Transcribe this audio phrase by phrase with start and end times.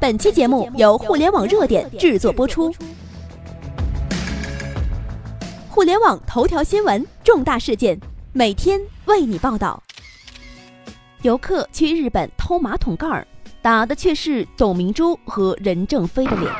[0.00, 2.72] 本期节目由互联网热点制作播出。
[5.68, 7.98] 互联网头条新闻，重大事件，
[8.32, 9.82] 每天为你报道。
[11.22, 13.26] 游客去日本偷马桶盖儿，
[13.60, 16.52] 打的却是董明珠和任正非的脸。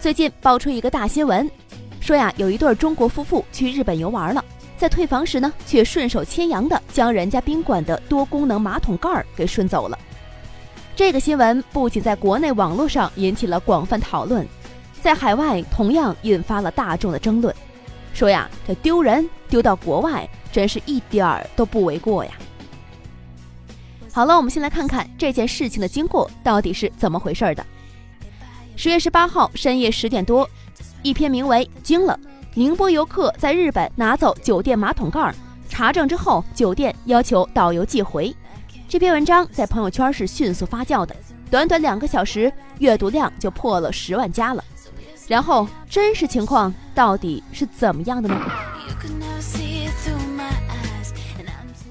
[0.00, 1.48] 最近爆出一个大新闻，
[2.00, 4.44] 说呀，有一对中国夫妇去日本游玩了。
[4.76, 9.96] 在退房时呢，却顺手牵羊的将人家宾馆的多功能马桶盖儿给顺走了。
[10.98, 14.44] 这个新闻不仅在国内网络上引起了广泛讨论，
[15.00, 17.54] 在海外同样引发了大众的争论。
[18.12, 22.32] 说呀，这丢人丢到国外，真是一点儿都不为过呀。
[24.12, 27.64] 好了，我们先来看看这件事情的经过到底是怎么回事儿的。
[28.74, 30.50] 十月十八号深夜十点多，
[31.04, 32.18] 一篇名为《惊了》。
[32.54, 35.32] 宁波游客在日本拿走酒店马桶盖，
[35.68, 38.34] 查证之后，酒店要求导游寄回。
[38.88, 41.14] 这篇文章在朋友圈是迅速发酵的，
[41.50, 44.64] 短短两个小时，阅读量就破了十万加了。
[45.26, 48.40] 然后，真实情况到底是怎么样的呢？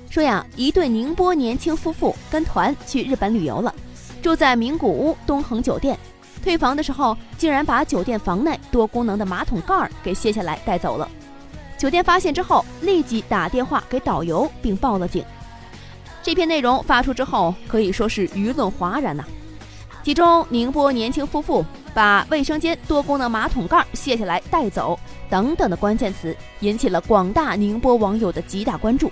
[0.10, 3.72] 说呀，一对宁波年轻夫妇跟团去日本旅游了，
[4.24, 5.96] 住在名古屋东恒酒店。
[6.44, 11.08] 退房的时候，竟然把酒店房内多功能的马桶盖儿给卸下来带走了。
[11.78, 15.24] 酒店发现之后，立即打电话给导游，并报了警。
[16.28, 19.24] 这篇内容发出之后，可以说是舆论哗然呐。
[20.04, 29.10] 其中，宁波年轻夫妇把卫生间多功能马桶盖卸下来带走等等的关键词，引起了广大宁波网友的极大关注。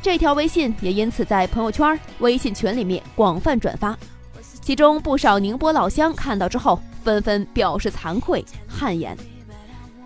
[0.00, 3.98] 这条微信也因此在朋友圈、微信群里面广泛转发。
[4.60, 9.18] 其中不少宁波老乡看到之后，纷纷表示惭愧、汗颜。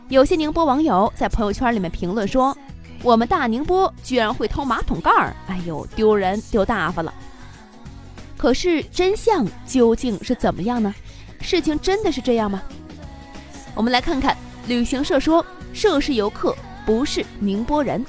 [0.09, 2.57] 有些宁波网友在朋友圈里面评论说
[3.03, 7.13] ：“我们大宁波居然会偷马桶盖儿，哎呦，丢人丢大发了。”
[8.37, 10.95] 可是真相究竟是怎么样呢？
[11.41, 12.63] 事情真的是这样吗？
[13.75, 18.05] 我们来看看旅行社说，涉事游客不是宁波人。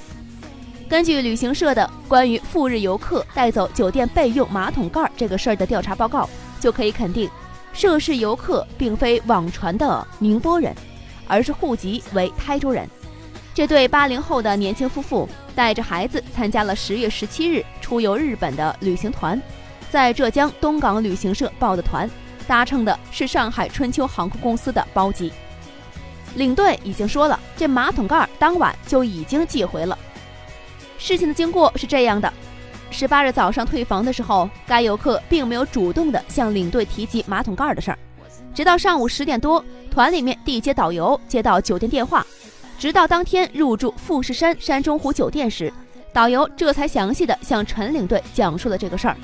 [0.90, 7.30] 根据旅行社的关于赴日游客带走酒店备用马桶盖这个事儿的调查报告，就可以肯定，
[7.72, 10.76] 涉事游客并非网传的宁波人，
[11.28, 12.90] 而是户籍为台州人。
[13.54, 19.40] 这对八零后的年轻夫妇带着孩子参加了十月十七日出游日本的旅行团，
[19.90, 22.10] 在浙江东港旅行社报的团，
[22.48, 25.32] 搭乘的是上海春秋航空公司的包机。
[26.36, 29.98] 领队已经说了，这马桶盖当晚就已经寄回了。
[30.98, 32.32] 事情的经过是这样的：
[32.90, 38.00] 十八日早上退房的时候，该游客并没有主动的向领队提及马桶盖的事儿，
[38.54, 42.26] 直到上午十点多，团里面地接导游接到酒店电话，
[42.82, 45.72] 直到当天入住富士山山中湖酒店时，
[46.12, 49.16] 导游这才详细的向陈领队讲述了这个事儿。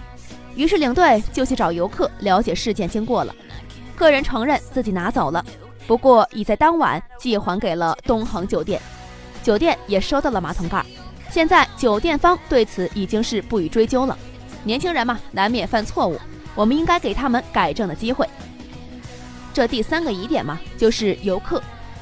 [0.56, 3.35] 于是领队就去找游客了解事件经过了。
[3.95, 5.44] 个人承认自己拿走了，
[5.88, 8.79] 不过已在当晚寄还给了东恒酒店，
[9.41, 10.85] 酒店也收到了马桶盖。
[11.31, 14.16] 现在酒店方对此已经是不予追究了。
[14.63, 16.16] 年轻人嘛，难免犯错误，
[16.53, 18.29] 我们应该给他们改正的机会。
[19.51, 21.59] 这第三个疑点嘛，就是游客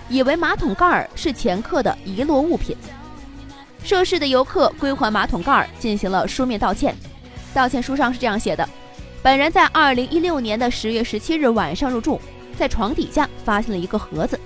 [0.10, 2.76] 以为马桶盖儿是前客的遗落物品。
[3.84, 6.96] 涉事的游客归还马桶盖儿，进行了书面道歉。
[7.54, 8.68] 道歉书上是这样写的：
[9.22, 12.20] 本人在二零一六年的十月十七日晚上入住，
[12.58, 14.40] 在床底下发现了一个盒子，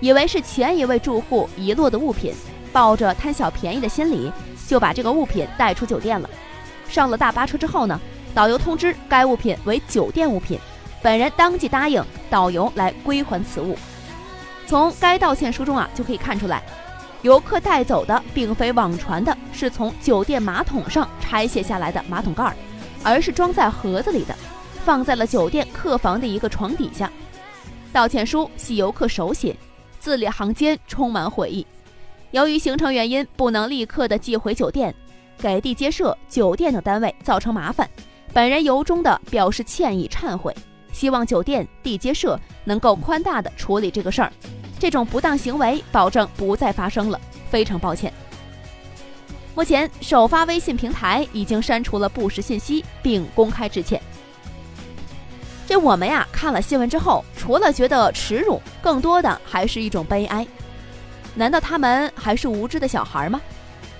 [0.00, 2.34] 以为是前一位住户遗落的物品。
[2.72, 4.32] 抱着贪小便宜的心理，
[4.66, 6.30] 就把这个物品带出酒店了。
[6.88, 8.00] 上了大巴车之后呢，
[8.34, 10.58] 导游通知该物品为酒店物品，
[11.02, 13.76] 本人当即答应导游来归还此物。
[14.66, 16.62] 从该道歉书中啊，就可以看出来，
[17.22, 22.54] 游客带走的并非网传的是从酒店马桶上拆卸下来的马桶盖，
[23.02, 24.34] 而是装在盒子里的，
[24.84, 27.10] 放在了酒店客房的一个床底下。
[27.92, 29.54] 道歉书系游客手写，
[30.00, 31.66] 字里行间充满悔意。
[32.30, 34.94] 由于行程原因，不能立刻的寄回酒店，
[35.36, 37.86] 给地接社、酒店等单位造成麻烦，
[38.32, 40.56] 本人由衷的表示歉意忏悔，
[40.92, 44.32] 希望酒店、地接社能够宽大的处理这个事儿，
[44.78, 48.12] 这种不当行为保证不再发生了，非常抱歉。
[49.54, 54.00] 目前，首发微信平台已经删除了不实信息，并公开致歉。
[55.66, 60.46] 这我们呀看了新闻之后，除了觉得耻辱，更多的还是一种悲哀。
[61.34, 63.40] 难道他们还是无知的小孩吗？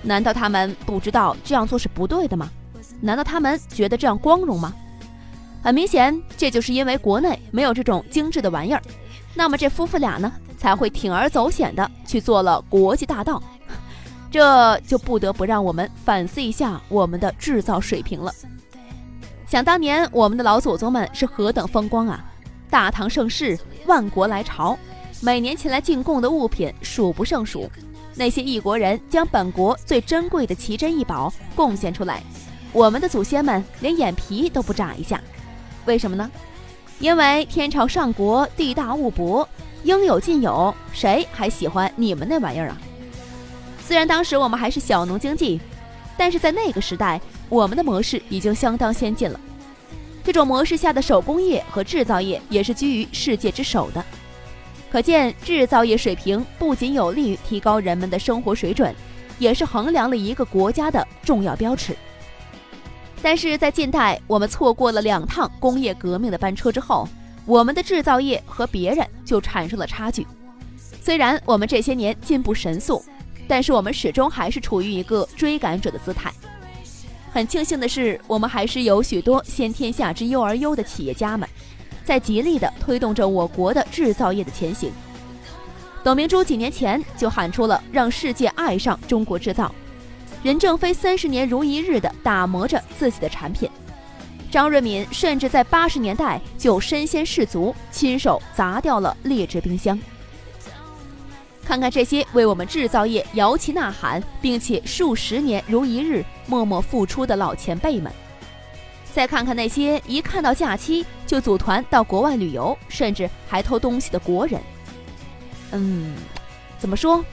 [0.01, 2.49] 难道他们不知道这样做是不对的吗？
[3.01, 4.73] 难道他们觉得这样光荣吗？
[5.63, 8.81] 很明显，这就是因为国内没有这种精致的玩意儿，
[9.33, 13.41] 那么这夫妇俩呢才会铤而走险的去做了国际大盗，
[14.29, 18.29] 这就不得不让我们反思一下我们的制造水平了。
[19.47, 22.25] 想当年，我们的老祖宗们是何等风光啊！
[22.69, 24.77] 大唐盛世，万国来朝，
[25.21, 27.71] 每年前来进贡的物品数不胜数。
[28.15, 32.21] 那些异国人将本国最珍贵的奇珍异宝贡献出来，
[32.73, 35.21] 我们的祖先们连眼皮都不眨一下。
[35.85, 36.29] 为什么呢？
[36.99, 39.47] 因为天朝上国，地大物博，
[39.83, 42.77] 应有尽有，谁还喜欢你们那玩意儿啊？
[43.85, 45.59] 虽然当时我们还是小农经济，
[46.17, 47.19] 但是在那个时代，
[47.49, 49.39] 我们的模式已经相当先进了。
[50.23, 54.01] 这种模式下的手工业和制造业也是居于世界之首的，
[54.89, 58.95] 可见制造业水平不仅有利于提高人们的生活水准，
[59.37, 61.93] 也是衡量了一个国家的重要标尺。
[63.23, 67.07] 但是在近代，我们错过了两趟工业革命的班车之后，
[67.45, 70.27] 我们的制造业和别人就产生了差距。
[71.01, 73.03] 虽然我们这些年进步神速，
[73.47, 76.33] 但是我们始终还是处于一个追赶者的姿态。
[77.31, 81.47] 很庆幸的是，我们还是有许多先天下之忧而忧的企业家们，
[82.03, 84.91] 在极力的推动着我国的制造业的前行。
[86.03, 89.73] 董明珠几年前就喊出了让世界爱上中国制造，
[90.43, 93.69] 任正非三十年如一日的打磨着自己的产品，
[94.51, 99.97] 张瑞敏甚至在八十年代就身先士卒，亲手砸掉了劣质冰箱。
[101.63, 108.11] 看看这些为我们制造业摇旗呐喊，并且数十年如一日默默付出的老前辈们，
[109.13, 114.59] 再看看那些一看到假期就组团到国外旅游，甚至还偷东西的国人，
[115.71, 116.13] 嗯，
[116.77, 117.23] 怎么说？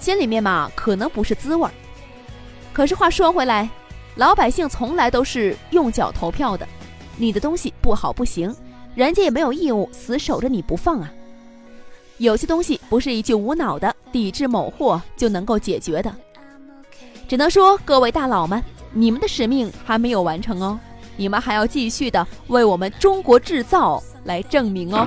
[0.00, 1.70] 心里面嘛，可能不是滋味儿。
[2.72, 3.68] 可是话说回来，
[4.16, 6.66] 老百姓从来都是用脚投票的，
[7.16, 8.54] 你的东西不好不行，
[8.94, 11.12] 人家也没有义务死守着你不放啊。
[12.18, 16.14] 有些东西不是一句无脑的抵制某货就能够解决的，
[17.28, 20.78] 只能说各位大佬们，你们的使命还没有完成哦，
[21.16, 25.06] 你们还要继续的为我们中国制造来证明哦。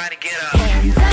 [0.00, 1.09] everybody get up.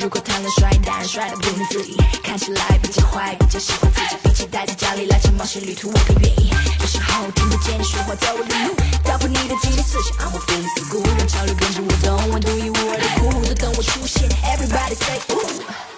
[0.00, 1.94] 如果谈论帅，当然帅的不能自已。
[2.22, 6.50] 看起来比较坏，比较喜欢自己，比起待在家里来场冒险旅途，我更愿意。
[6.80, 15.89] 有时候听不见你说话，在我领路，打破你的集体，思想 I'm a fool，孤让潮流跟着我动，我独一无二的酷独，等我出现，Everybody say ooh。